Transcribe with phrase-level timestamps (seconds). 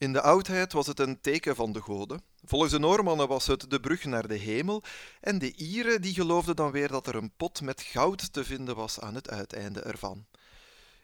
[0.00, 2.22] In de oudheid was het een teken van de goden.
[2.44, 4.82] Volgens de Noormannen was het de brug naar de hemel.
[5.20, 8.76] En de Ieren die geloofden dan weer dat er een pot met goud te vinden
[8.76, 10.26] was aan het uiteinde ervan.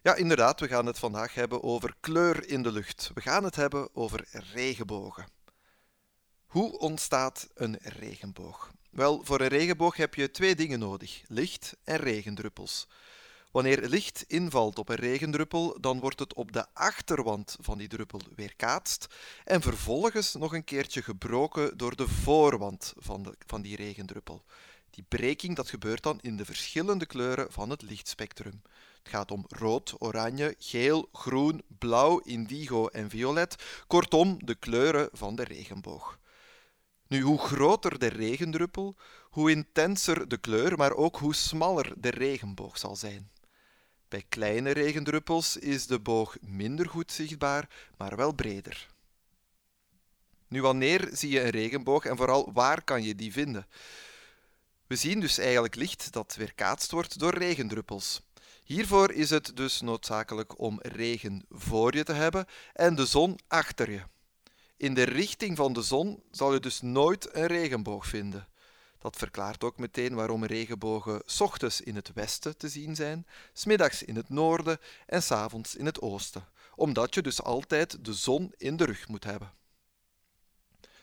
[0.03, 3.11] Ja, inderdaad, we gaan het vandaag hebben over kleur in de lucht.
[3.15, 5.27] We gaan het hebben over regenbogen.
[6.47, 8.71] Hoe ontstaat een regenboog?
[8.91, 12.89] Wel, voor een regenboog heb je twee dingen nodig: licht en regendruppels.
[13.57, 18.21] Wanneer licht invalt op een regendruppel, dan wordt het op de achterwand van die druppel
[18.35, 19.07] weerkaatst
[19.45, 24.45] en vervolgens nog een keertje gebroken door de voorwand van, de, van die regendruppel.
[24.91, 28.63] Die breking dat gebeurt dan in de verschillende kleuren van het lichtspectrum.
[29.03, 35.37] Het gaat om rood, oranje, geel, groen, blauw, indigo en violet, kortom de kleuren van
[35.37, 36.19] de regenboog.
[37.07, 42.79] Nu, hoe groter de regendruppel, hoe intenser de kleur, maar ook hoe smaller de regenboog
[42.79, 43.35] zal zijn.
[44.17, 48.87] Bij kleine regendruppels is de boog minder goed zichtbaar, maar wel breder.
[50.49, 53.67] Nu, wanneer zie je een regenboog en vooral waar kan je die vinden?
[54.87, 58.23] We zien dus eigenlijk licht dat weerkaatst wordt door regendruppels.
[58.65, 63.91] Hiervoor is het dus noodzakelijk om regen voor je te hebben en de zon achter
[63.91, 64.03] je.
[64.77, 68.49] In de richting van de zon zal je dus nooit een regenboog vinden.
[69.07, 74.17] Dat verklaart ook meteen waarom regenbogen ochtends in het westen te zien zijn, smiddags in
[74.17, 78.85] het noorden en s'avonds in het oosten, omdat je dus altijd de zon in de
[78.85, 79.53] rug moet hebben.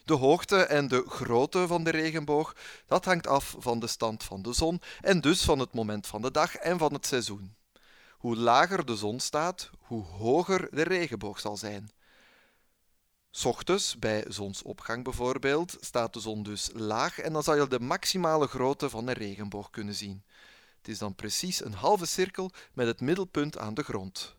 [0.05, 2.55] De hoogte en de grootte van de regenboog,
[2.87, 6.21] dat hangt af van de stand van de zon en dus van het moment van
[6.21, 7.55] de dag en van het seizoen.
[8.11, 11.89] Hoe lager de zon staat, hoe hoger de regenboog zal zijn.
[13.45, 18.47] Ochtends, bij zonsopgang bijvoorbeeld, staat de zon dus laag en dan zal je de maximale
[18.47, 20.23] grootte van een regenboog kunnen zien.
[20.77, 24.35] Het is dan precies een halve cirkel met het middelpunt aan de grond.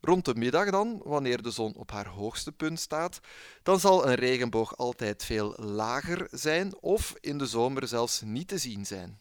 [0.00, 3.20] Rond de middag dan, wanneer de zon op haar hoogste punt staat,
[3.62, 8.58] dan zal een regenboog altijd veel lager zijn of in de zomer zelfs niet te
[8.58, 9.20] zien zijn.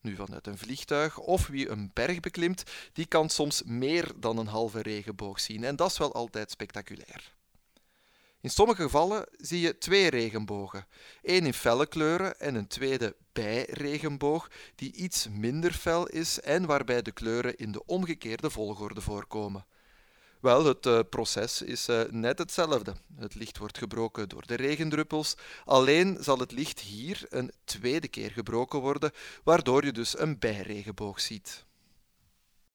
[0.00, 2.62] Nu vanuit een vliegtuig of wie een berg beklimt,
[2.92, 7.35] die kan soms meer dan een halve regenboog zien en dat is wel altijd spectaculair.
[8.46, 10.86] In sommige gevallen zie je twee regenbogen,
[11.22, 17.02] één in felle kleuren en een tweede bijregenboog die iets minder fel is en waarbij
[17.02, 19.66] de kleuren in de omgekeerde volgorde voorkomen.
[20.40, 22.94] Wel, het uh, proces is uh, net hetzelfde.
[23.16, 25.34] Het licht wordt gebroken door de regendruppels,
[25.64, 29.12] alleen zal het licht hier een tweede keer gebroken worden,
[29.44, 31.64] waardoor je dus een bijregenboog ziet.